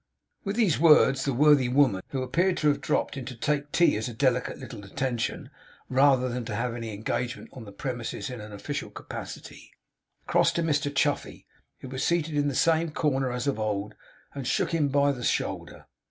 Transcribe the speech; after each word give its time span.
With 0.43 0.55
these 0.55 0.79
words 0.79 1.25
the 1.25 1.31
worthy 1.35 1.69
woman, 1.69 2.01
who 2.07 2.23
appeared 2.23 2.57
to 2.57 2.69
have 2.69 2.81
dropped 2.81 3.17
in 3.17 3.25
to 3.25 3.35
take 3.35 3.71
tea 3.71 3.95
as 3.97 4.09
a 4.09 4.15
delicate 4.15 4.57
little 4.57 4.83
attention, 4.83 5.51
rather 5.89 6.27
than 6.27 6.43
to 6.45 6.55
have 6.55 6.73
any 6.73 6.91
engagement 6.91 7.49
on 7.53 7.65
the 7.65 7.71
premises 7.71 8.31
in 8.31 8.41
an 8.41 8.51
official 8.51 8.89
capacity, 8.89 9.69
crossed 10.25 10.55
to 10.55 10.63
Mr 10.63 10.91
Chuffey, 10.91 11.45
who 11.81 11.87
was 11.89 12.03
seated 12.03 12.33
in 12.35 12.47
the 12.47 12.55
same 12.55 12.89
corner 12.89 13.31
as 13.31 13.45
of 13.45 13.59
old, 13.59 13.93
and 14.33 14.47
shook 14.47 14.71
him 14.71 14.87
by 14.89 15.11
the 15.11 15.23
shoulder. 15.23 15.85